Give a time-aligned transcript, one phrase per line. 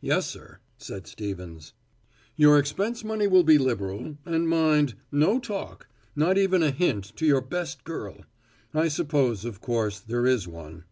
[0.00, 1.72] "Yes, sir," said Stevens.
[2.34, 7.24] "Your expense money will be liberal; and mind, no talk not even a hint to
[7.24, 8.24] your best girl.
[8.74, 10.82] I suppose, of course, there is one."